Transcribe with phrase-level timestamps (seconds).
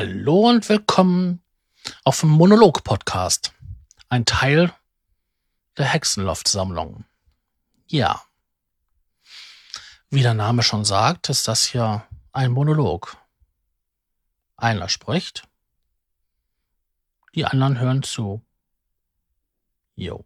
[0.00, 1.42] Hallo und willkommen
[2.04, 3.52] auf dem Monolog-Podcast.
[4.08, 4.72] Ein Teil
[5.76, 7.04] der Hexenloft-Sammlung.
[7.86, 8.22] Ja.
[10.08, 12.02] Wie der Name schon sagt, ist das hier
[12.32, 13.18] ein Monolog.
[14.56, 15.46] Einer spricht,
[17.34, 18.40] die anderen hören zu.
[19.96, 20.24] Jo.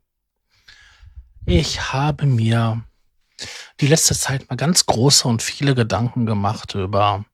[1.47, 2.85] Ich habe mir
[3.81, 7.25] die letzte Zeit mal ganz große und viele Gedanken gemacht über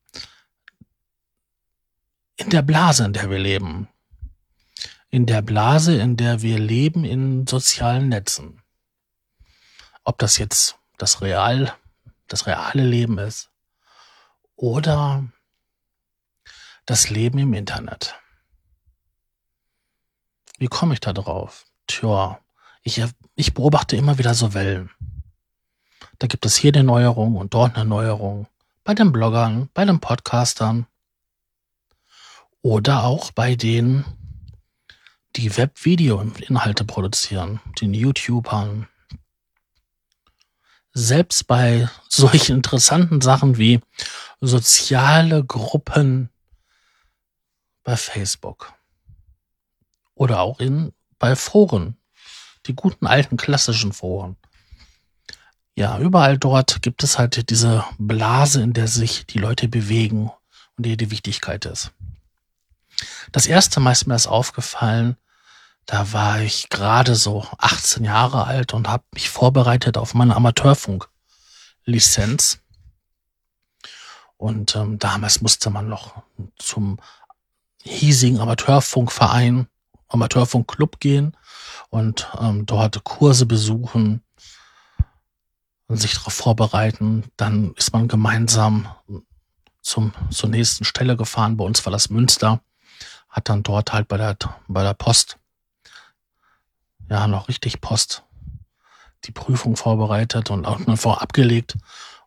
[2.41, 3.89] in der Blase, in der wir leben.
[5.11, 8.63] In der Blase, in der wir leben in sozialen Netzen.
[10.05, 11.75] Ob das jetzt das real,
[12.29, 13.51] das reale Leben ist
[14.57, 15.25] oder
[16.87, 18.15] das Leben im Internet.
[20.59, 21.67] Wie komme ich da drauf?
[21.87, 22.41] Tja,
[22.83, 23.03] ich,
[23.35, 24.91] ich beobachte immer wieder so Wellen.
[26.19, 28.47] Da gibt es hier eine Neuerung und dort eine Neuerung.
[28.83, 30.87] Bei den Bloggern, bei den Podcastern,
[32.63, 34.05] oder auch bei denen,
[35.37, 38.89] die Webvideo-Inhalte produzieren, den YouTubern.
[40.93, 43.81] Selbst bei solchen interessanten Sachen wie
[44.41, 46.31] soziale Gruppen
[47.85, 48.73] bei Facebook.
[50.15, 51.97] Oder auch in, bei Foren.
[52.67, 54.37] Die guten alten klassischen Foren.
[55.77, 60.31] Ja, überall dort gibt es halt diese Blase, in der sich die Leute bewegen
[60.77, 61.93] und die die Wichtigkeit ist.
[63.33, 65.17] Das erste Mal ist mir das aufgefallen,
[65.87, 72.61] da war ich gerade so 18 Jahre alt und habe mich vorbereitet auf meine Amateurfunk-Lizenz.
[74.37, 76.23] Und ähm, damals musste man noch
[76.57, 77.01] zum
[77.83, 79.67] hiesigen Amateurfunkverein,
[80.09, 81.35] Amateurfunkclub gehen
[81.89, 84.23] und ähm, dort Kurse besuchen
[85.89, 87.25] und sich darauf vorbereiten.
[87.37, 88.87] Dann ist man gemeinsam
[89.83, 91.57] zum, zur nächsten Stelle gefahren.
[91.57, 92.63] Bei uns war das Münster
[93.31, 94.37] hat dann dort halt bei der,
[94.69, 95.39] bei der Post,
[97.09, 98.25] ja, noch richtig Post,
[99.25, 101.77] die Prüfung vorbereitet und auch vorab gelegt.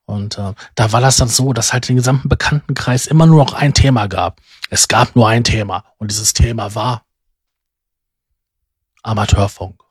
[0.06, 3.54] Und äh, da war das dann so, dass halt den gesamten Bekanntenkreis immer nur noch
[3.54, 4.42] ein Thema gab.
[4.70, 7.06] Es gab nur ein Thema und dieses Thema war
[9.02, 9.82] Amateurfunk.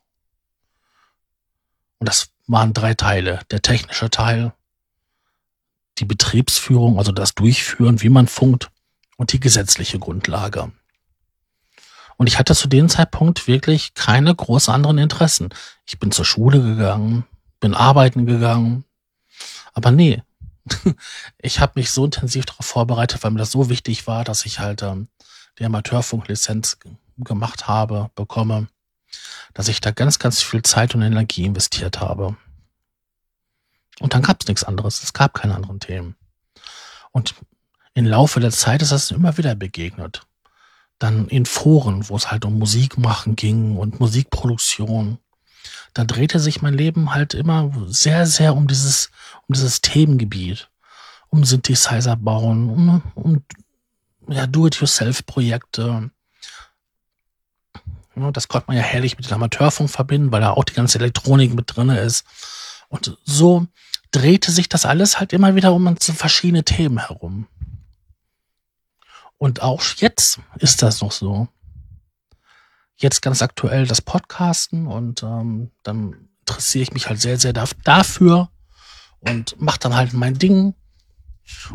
[1.98, 3.40] Und das waren drei Teile.
[3.50, 4.52] Der technische Teil,
[5.98, 8.70] die Betriebsführung, also das Durchführen, wie man funkt
[9.16, 10.72] und die gesetzliche Grundlage.
[12.22, 15.48] Und ich hatte zu dem Zeitpunkt wirklich keine groß anderen Interessen.
[15.84, 17.24] Ich bin zur Schule gegangen,
[17.58, 18.84] bin arbeiten gegangen.
[19.74, 20.22] Aber nee,
[21.38, 24.60] ich habe mich so intensiv darauf vorbereitet, weil mir das so wichtig war, dass ich
[24.60, 25.08] halt ähm,
[25.58, 26.78] die Amateurfunklizenz
[27.18, 28.68] gemacht habe, bekomme,
[29.52, 32.36] dass ich da ganz, ganz viel Zeit und Energie investiert habe.
[33.98, 35.02] Und dann gab es nichts anderes.
[35.02, 36.14] Es gab keine anderen Themen.
[37.10, 37.34] Und
[37.94, 40.24] im Laufe der Zeit ist das immer wieder begegnet
[41.02, 45.18] dann in Foren, wo es halt um Musik machen ging und Musikproduktion.
[45.94, 49.10] Da drehte sich mein Leben halt immer sehr, sehr um dieses,
[49.48, 50.68] um dieses Themengebiet.
[51.28, 53.42] Um Synthesizer bauen, um, um
[54.28, 56.10] ja, Do-it-yourself-Projekte.
[58.14, 60.98] Ja, das konnte man ja herrlich mit dem Amateurfunk verbinden, weil da auch die ganze
[60.98, 62.26] Elektronik mit drinne ist.
[62.88, 63.66] Und so
[64.10, 67.46] drehte sich das alles halt immer wieder um so verschiedene Themen herum.
[69.42, 71.48] Und auch jetzt ist das noch so.
[72.94, 78.52] Jetzt ganz aktuell das Podcasten und ähm, dann interessiere ich mich halt sehr, sehr dafür
[79.18, 80.76] und mache dann halt mein Ding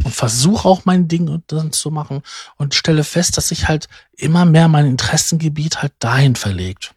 [0.01, 2.21] und versuche auch mein Ding dann zu machen
[2.55, 6.95] und stelle fest, dass sich halt immer mehr mein Interessengebiet halt dahin verlegt.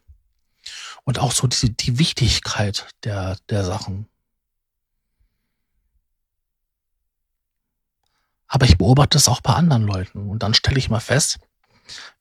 [1.02, 4.06] Und auch so die, die Wichtigkeit der, der Sachen.
[8.53, 10.28] Aber ich beobachte es auch bei anderen Leuten.
[10.28, 11.38] Und dann stelle ich mal fest,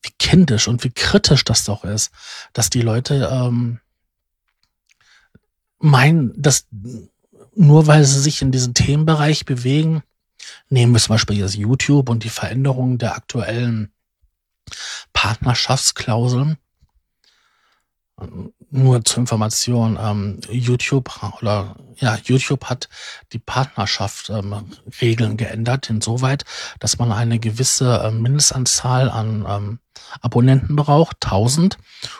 [0.03, 2.11] wie kindisch und wie kritisch das doch ist,
[2.53, 3.79] dass die Leute ähm,
[5.79, 6.67] meinen, dass
[7.55, 10.03] nur weil sie sich in diesem Themenbereich bewegen,
[10.69, 13.91] nehmen wir zum Beispiel jetzt YouTube und die Veränderung der aktuellen
[15.13, 16.57] Partnerschaftsklauseln,
[18.71, 21.11] nur zur Information, ähm, YouTube
[21.41, 22.89] oder ja, YouTube hat
[23.33, 24.71] die Partnerschaft ähm,
[25.01, 26.45] Regeln geändert, insoweit,
[26.79, 29.79] dass man eine gewisse äh, Mindestanzahl an ähm,
[30.21, 31.77] Abonnenten braucht, 1000,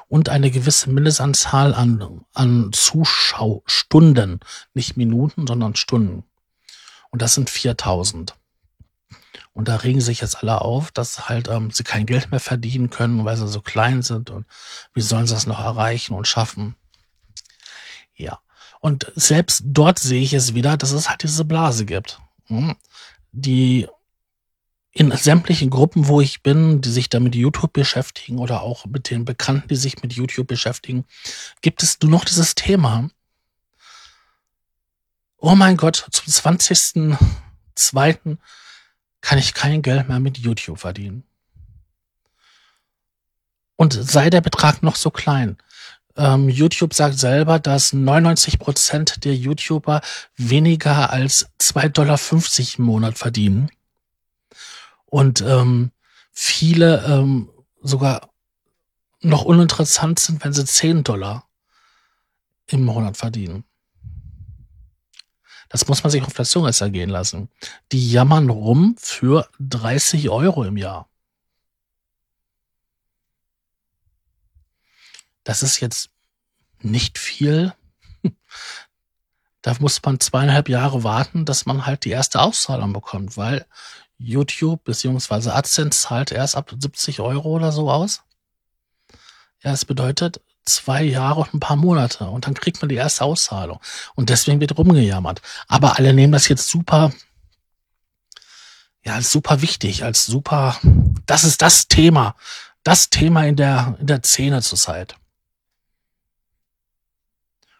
[0.07, 4.39] und eine gewisse Mindestanzahl an, an Zuschaustunden,
[4.73, 6.23] nicht Minuten, sondern Stunden.
[7.09, 8.35] Und das sind 4000.
[9.59, 12.89] Und da regen sich jetzt alle auf, dass halt ähm, sie kein Geld mehr verdienen
[12.89, 14.45] können, weil sie so klein sind und
[14.93, 16.77] wie sollen sie das noch erreichen und schaffen.
[18.15, 18.39] Ja.
[18.79, 22.21] Und selbst dort sehe ich es wieder, dass es halt diese Blase gibt.
[22.45, 22.77] Hm.
[23.33, 23.89] Die
[24.93, 29.09] in sämtlichen Gruppen, wo ich bin, die sich da mit YouTube beschäftigen oder auch mit
[29.09, 31.03] den Bekannten, die sich mit YouTube beschäftigen,
[31.61, 33.09] gibt es nur noch dieses Thema.
[35.35, 38.37] Oh mein Gott, zum 20.02.
[39.21, 41.23] kann ich kein Geld mehr mit YouTube verdienen.
[43.75, 45.57] Und sei der Betrag noch so klein.
[46.17, 50.01] Ähm, YouTube sagt selber, dass 99 Prozent der YouTuber
[50.35, 52.19] weniger als 2,50 Dollar
[52.77, 53.69] im Monat verdienen.
[55.05, 55.91] Und ähm,
[56.33, 57.49] viele ähm,
[57.81, 58.29] sogar
[59.21, 61.47] noch uninteressant sind, wenn sie 10 Dollar
[62.67, 63.63] im Monat verdienen.
[65.69, 67.49] Das muss man sich auf der Zunge ergehen lassen.
[67.91, 71.07] Die jammern rum für 30 Euro im Jahr.
[75.43, 76.09] Das ist jetzt
[76.81, 77.73] nicht viel.
[79.61, 83.65] Da muss man zweieinhalb Jahre warten, dass man halt die erste Auszahlung bekommt, weil
[84.17, 85.49] YouTube bzw.
[85.49, 88.23] AdSense zahlt erst ab 70 Euro oder so aus.
[89.61, 93.23] Ja, es bedeutet zwei Jahre und ein paar Monate und dann kriegt man die erste
[93.23, 93.79] Auszahlung.
[94.15, 95.41] Und deswegen wird rumgejammert.
[95.67, 97.11] Aber alle nehmen das jetzt super,
[99.03, 100.77] ja, als super wichtig, als super,
[101.25, 102.35] das ist das Thema,
[102.83, 105.15] das Thema in der, in der Szene zurzeit.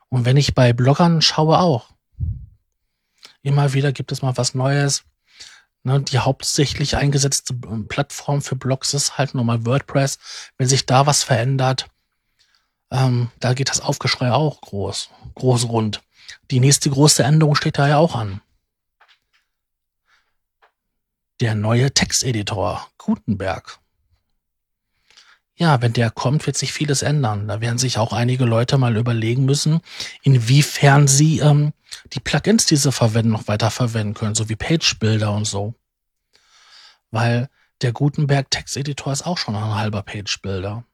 [0.10, 1.90] Und wenn ich bei Bloggern schaue auch.
[3.42, 5.04] Immer wieder gibt es mal was Neues.
[5.84, 10.18] Ne, die hauptsächlich eingesetzte Plattform für Blogs ist halt nochmal WordPress.
[10.58, 11.88] Wenn sich da was verändert,
[12.92, 16.02] ähm, da geht das Aufgeschrei auch groß, groß rund.
[16.52, 18.42] Die nächste große Änderung steht da ja auch an.
[21.40, 23.80] Der neue Texteditor Gutenberg
[25.60, 27.50] ja, wenn der kommt, wird sich vieles ändern.
[27.50, 29.82] Da werden sich auch einige Leute mal überlegen müssen,
[30.24, 31.74] inwiefern sie ähm,
[32.14, 35.76] die Plugins, die sie verwenden, noch weiter verwenden können, so wie Page-Builder und so.
[37.12, 37.50] Weil
[37.82, 40.86] der Gutenberg Texteditor ist auch schon ein halber Page-Builder.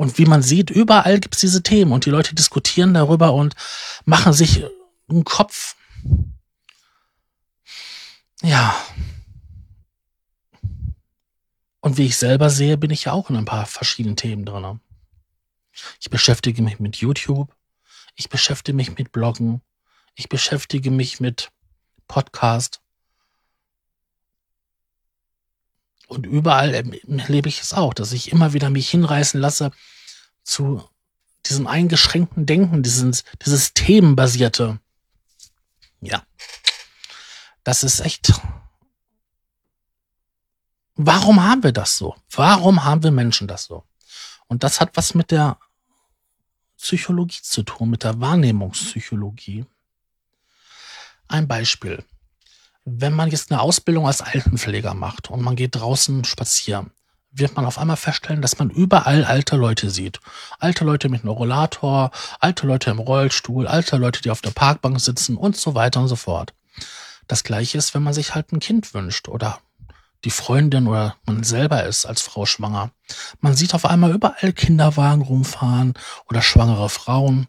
[0.00, 3.54] Und wie man sieht, überall gibt's diese Themen und die Leute diskutieren darüber und
[4.06, 4.64] machen sich
[5.10, 5.76] einen Kopf.
[8.40, 8.74] Ja,
[11.82, 14.80] und wie ich selber sehe, bin ich ja auch in ein paar verschiedenen Themen drin.
[16.00, 17.54] Ich beschäftige mich mit YouTube.
[18.14, 19.60] Ich beschäftige mich mit Bloggen.
[20.14, 21.50] Ich beschäftige mich mit
[22.08, 22.80] Podcast.
[26.10, 29.70] Und überall erlebe ich es auch, dass ich immer wieder mich hinreißen lasse
[30.42, 30.82] zu
[31.46, 34.80] diesem eingeschränkten Denken, dieses, dieses themenbasierte.
[36.00, 36.24] Ja.
[37.62, 38.32] Das ist echt
[40.96, 42.16] Warum haben wir das so?
[42.32, 43.84] Warum haben wir Menschen das so?
[44.48, 45.58] Und das hat was mit der
[46.76, 49.64] Psychologie zu tun, mit der Wahrnehmungspsychologie.
[51.28, 52.04] Ein Beispiel.
[52.92, 56.90] Wenn man jetzt eine Ausbildung als Altenpfleger macht und man geht draußen spazieren,
[57.30, 60.18] wird man auf einmal feststellen, dass man überall alte Leute sieht.
[60.58, 62.10] Alte Leute mit einem Rollator,
[62.40, 66.08] alte Leute im Rollstuhl, alte Leute, die auf der Parkbank sitzen und so weiter und
[66.08, 66.52] so fort.
[67.28, 69.60] Das gleiche ist, wenn man sich halt ein Kind wünscht oder
[70.24, 72.90] die Freundin oder man selber ist als Frau schwanger.
[73.40, 75.94] Man sieht auf einmal überall Kinderwagen rumfahren
[76.28, 77.46] oder schwangere Frauen.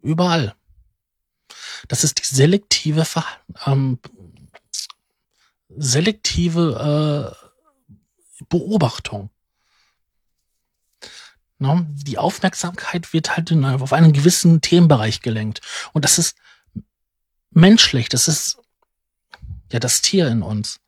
[0.00, 0.54] Überall.
[1.86, 3.04] Das ist die selektive,
[3.66, 3.98] ähm,
[5.76, 7.34] selektive
[8.40, 9.30] äh, Beobachtung.
[11.58, 11.86] No?
[11.88, 15.60] Die Aufmerksamkeit wird halt in, auf einen gewissen Themenbereich gelenkt.
[15.92, 16.36] Und das ist
[17.50, 18.08] menschlich.
[18.08, 18.58] Das ist
[19.72, 20.80] ja das Tier in uns.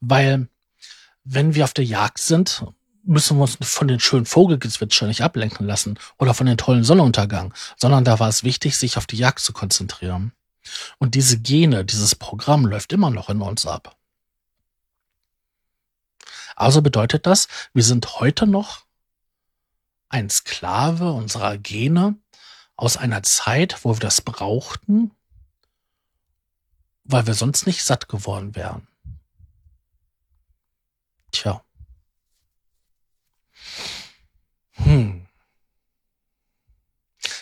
[0.00, 0.48] Weil
[1.24, 2.64] wenn wir auf der Jagd sind,
[3.08, 7.54] müssen wir uns von den schönen Vogelgezwitscher nicht ablenken lassen oder von den tollen Sonnenuntergang,
[7.76, 10.32] sondern da war es wichtig, sich auf die Jagd zu konzentrieren.
[10.98, 13.96] Und diese Gene, dieses Programm läuft immer noch in uns ab.
[16.54, 18.84] Also bedeutet das, wir sind heute noch
[20.10, 22.16] ein Sklave unserer Gene
[22.76, 25.12] aus einer Zeit, wo wir das brauchten,
[27.04, 28.86] weil wir sonst nicht satt geworden wären.
[31.30, 31.62] Tja.
[34.84, 35.26] Hm.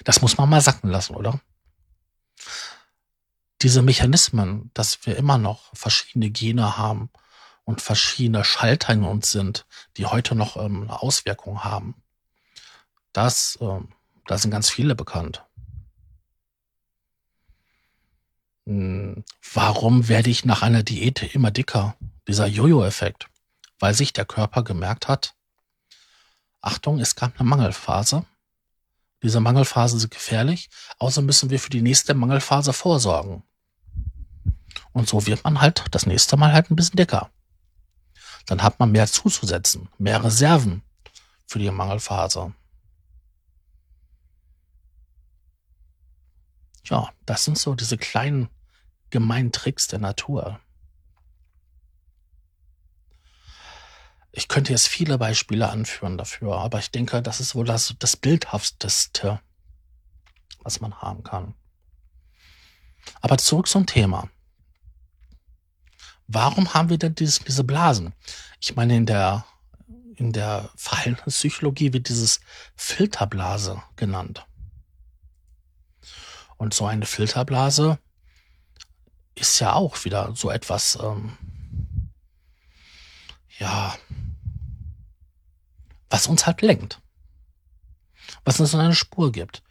[0.05, 1.41] Das muss man mal sacken lassen, oder?
[3.63, 7.11] Diese Mechanismen, dass wir immer noch verschiedene Gene haben
[7.65, 9.67] und verschiedene Schalter in uns sind,
[9.97, 11.95] die heute noch ähm, eine Auswirkung haben,
[13.13, 13.89] das, ähm,
[14.27, 15.45] da sind ganz viele bekannt.
[18.67, 19.25] Hm.
[19.55, 21.97] Warum werde ich nach einer Diät immer dicker?
[22.29, 23.29] Dieser Jojo-Effekt
[23.79, 25.35] weil sich der Körper gemerkt hat,
[26.61, 28.25] Achtung, es gab eine Mangelphase.
[29.23, 33.43] Diese Mangelphase ist gefährlich, außer müssen wir für die nächste Mangelphase vorsorgen.
[34.93, 37.31] Und so wird man halt das nächste Mal halt ein bisschen dicker.
[38.47, 40.83] Dann hat man mehr zuzusetzen, mehr Reserven
[41.47, 42.55] für die Mangelphase.
[46.85, 48.49] Ja, das sind so diese kleinen
[49.11, 50.61] gemeinen Tricks der Natur.
[54.37, 58.19] Ich könnte jetzt viele Beispiele anführen dafür, aber ich denke, das ist wohl das, das
[58.19, 59.41] Bildhafteste,
[60.63, 61.55] was man haben kann.
[63.23, 64.29] Aber zurück zum Thema.
[66.27, 68.13] Warum haben wir denn dieses, diese Blasen?
[68.61, 69.47] Ich meine, in der,
[70.17, 72.41] in der Verhaltenspsychologie wird dieses
[72.75, 74.47] Filterblase genannt.
[76.59, 77.99] Und so eine Filterblase
[79.35, 81.39] ist ja auch wieder so etwas, ähm,
[83.59, 83.97] ja,
[86.11, 87.01] was uns halt lenkt.
[88.45, 89.63] Was uns eine Spur gibt.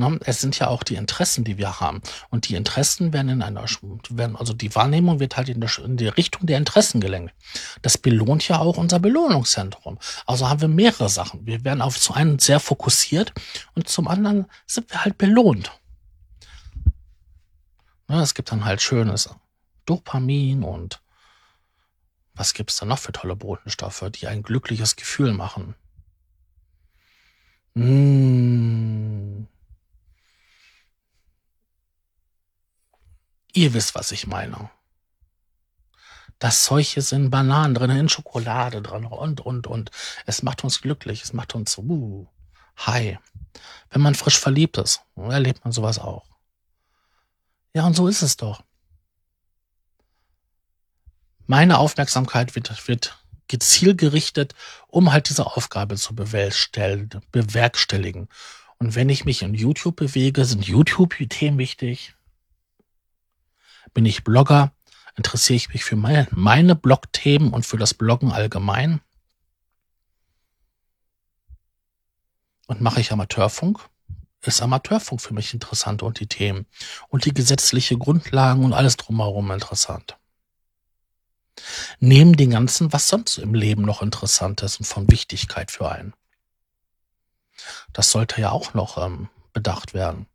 [0.00, 0.18] Ne?
[0.24, 2.00] Es sind ja auch die Interessen, die wir haben.
[2.30, 3.64] Und die Interessen werden in einer,
[4.08, 7.34] werden, also die Wahrnehmung wird halt in, der, in die Richtung der Interessen gelenkt.
[7.82, 9.98] Das belohnt ja auch unser Belohnungszentrum.
[10.26, 11.46] Also haben wir mehrere Sachen.
[11.46, 13.32] Wir werden auf zu einem sehr fokussiert
[13.74, 15.70] und zum anderen sind wir halt belohnt.
[18.08, 18.20] Ne?
[18.22, 19.28] Es gibt dann halt schönes
[19.84, 21.02] Dopamin und
[22.40, 25.74] was gibt's da noch für tolle Botenstoffe, die ein glückliches Gefühl machen?
[27.74, 29.46] Mmh.
[33.52, 34.70] Ihr wisst, was ich meine.
[36.38, 39.90] Das Zeug ist in Bananen drin, in Schokolade drin und, und, und.
[40.24, 42.26] Es macht uns glücklich, es macht uns, uh,
[42.76, 43.18] hi.
[43.90, 46.24] Wenn man frisch verliebt ist, erlebt man sowas auch.
[47.74, 48.62] Ja, und so ist es doch.
[51.50, 54.54] Meine Aufmerksamkeit wird, wird gezielt gerichtet,
[54.86, 58.28] um halt diese Aufgabe zu bewerkstelligen.
[58.78, 62.14] Und wenn ich mich in YouTube bewege, sind YouTube-Themen wichtig.
[63.92, 64.72] Bin ich Blogger,
[65.16, 69.00] interessiere ich mich für meine, meine Blog-Themen und für das Bloggen allgemein.
[72.68, 73.80] Und mache ich Amateurfunk,
[74.42, 76.66] ist Amateurfunk für mich interessant und die Themen
[77.08, 80.16] und die gesetzliche Grundlagen und alles drumherum interessant.
[81.98, 86.14] Neben dem Ganzen, was sonst im Leben noch interessant ist und von Wichtigkeit für einen.
[87.92, 90.26] Das sollte ja auch noch ähm, bedacht werden.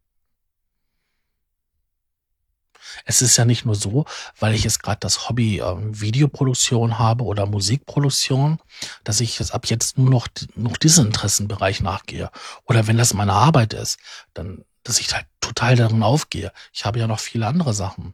[3.04, 4.06] Es ist ja nicht nur so,
[4.40, 8.60] weil ich jetzt gerade das Hobby ähm, Videoproduktion habe oder Musikproduktion,
[9.04, 12.32] dass ich jetzt ab jetzt nur noch, noch diesen Interessenbereich nachgehe.
[12.66, 14.00] Oder wenn das meine Arbeit ist,
[14.34, 16.52] dann, dass ich halt total darin aufgehe.
[16.72, 18.14] Ich habe ja noch viele andere Sachen.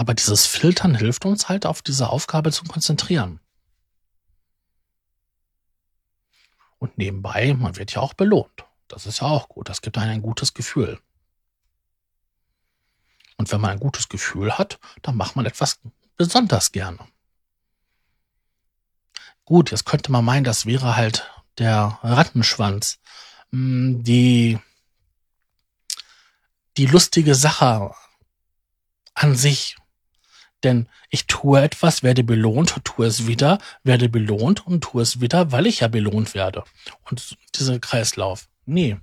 [0.00, 3.38] Aber dieses Filtern hilft uns halt auf diese Aufgabe zu konzentrieren.
[6.78, 8.64] Und nebenbei, man wird ja auch belohnt.
[8.88, 9.68] Das ist ja auch gut.
[9.68, 10.98] Das gibt einem ein gutes Gefühl.
[13.36, 15.80] Und wenn man ein gutes Gefühl hat, dann macht man etwas
[16.16, 17.06] besonders gerne.
[19.44, 23.00] Gut, jetzt könnte man meinen, das wäre halt der Rattenschwanz.
[23.50, 24.58] Hm, die,
[26.78, 27.94] die lustige Sache
[29.12, 29.76] an sich.
[30.62, 35.52] Denn ich tue etwas, werde belohnt, tue es wieder, werde belohnt und tue es wieder,
[35.52, 36.64] weil ich ja belohnt werde.
[37.10, 38.48] Und dieser Kreislauf.
[38.66, 38.98] Nee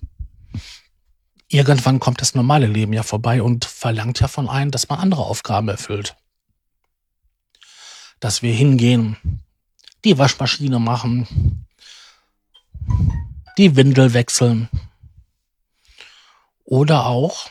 [1.50, 5.24] irgendwann kommt das normale Leben ja vorbei und verlangt ja von einem, dass man andere
[5.24, 6.16] Aufgaben erfüllt.
[8.20, 9.44] Dass wir hingehen,
[10.04, 11.66] die Waschmaschine machen,
[13.58, 14.70] die Windel wechseln
[16.64, 17.50] oder auch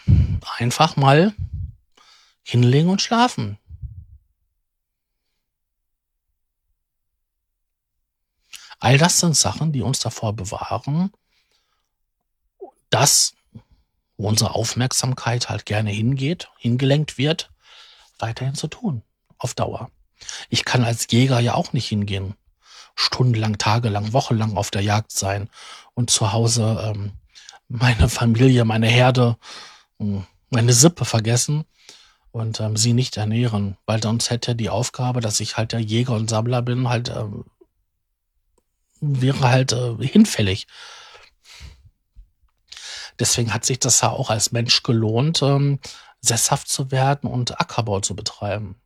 [0.59, 1.35] einfach mal
[2.43, 3.59] hinlegen und schlafen.
[8.79, 11.13] All das sind Sachen, die uns davor bewahren,
[12.91, 13.37] das
[14.17, 17.51] wo unsere Aufmerksamkeit halt gerne hingeht, hingelenkt wird,
[18.19, 19.03] weiterhin zu tun.
[19.39, 19.91] Auf Dauer.
[20.49, 22.35] Ich kann als Jäger ja auch nicht hingehen,
[22.95, 25.51] stundenlang, tagelang, wochenlang auf der Jagd sein
[25.93, 27.13] und zu Hause ähm,
[27.69, 29.37] meine Familie, meine Herde,
[29.99, 31.65] hm, meine Sippe vergessen
[32.33, 36.15] und ähm, sie nicht ernähren, weil sonst hätte die Aufgabe, dass ich halt der Jäger
[36.15, 37.45] und Sammler bin, halt ähm,
[39.09, 40.67] wäre halt äh, hinfällig.
[43.19, 45.81] Deswegen hat sich das ja auch als Mensch gelohnt, ähm,
[46.21, 48.77] sesshaft zu werden und Ackerbau zu betreiben.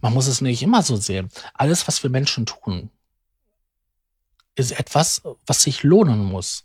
[0.00, 1.30] Man muss es nicht immer so sehen.
[1.54, 2.90] Alles, was wir Menschen tun,
[4.54, 6.64] ist etwas, was sich lohnen muss.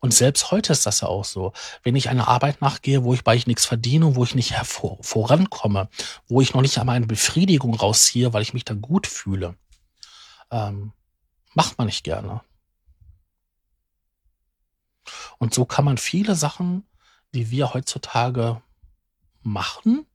[0.00, 1.54] Und selbst heute ist das ja auch so.
[1.82, 4.98] Wenn ich einer Arbeit nachgehe, wo ich bei ich nichts verdiene, wo ich nicht hervor,
[5.00, 5.88] vorankomme,
[6.28, 9.56] wo ich noch nicht einmal eine Befriedigung rausziehe, weil ich mich da gut fühle,
[10.50, 10.92] ähm,
[11.54, 12.42] macht man nicht gerne.
[15.38, 16.84] Und so kann man viele Sachen,
[17.34, 18.62] die wir heutzutage
[19.42, 20.06] machen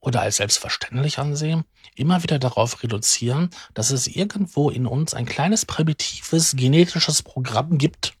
[0.00, 5.64] oder als selbstverständlich ansehen, immer wieder darauf reduzieren, dass es irgendwo in uns ein kleines
[5.64, 8.14] primitives genetisches Programm gibt,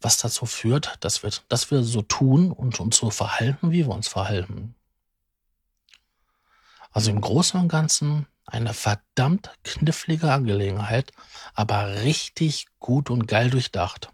[0.00, 3.92] was dazu führt, dass wir, dass wir so tun und uns so verhalten, wie wir
[3.92, 4.74] uns verhalten.
[6.90, 11.12] Also im Großen und Ganzen eine verdammt knifflige Angelegenheit,
[11.54, 14.10] aber richtig gut und geil durchdacht.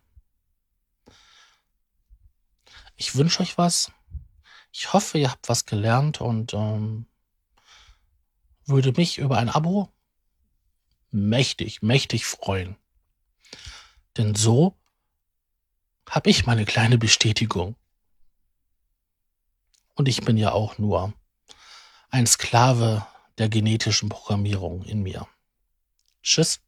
[2.97, 3.93] Ich wünsche euch was.
[4.73, 7.07] Ich hoffe, ihr habt was gelernt und ähm,
[8.67, 9.93] würde mich über ein Abo
[11.11, 12.77] mächtig, mächtig freuen.
[14.17, 14.77] Denn so
[16.09, 17.77] habe ich meine kleine Bestätigung.
[19.95, 21.13] Und ich bin ja auch nur
[22.11, 23.07] ein Sklave
[23.41, 25.27] der genetischen Programmierung in mir.
[26.23, 26.61] Tschüss.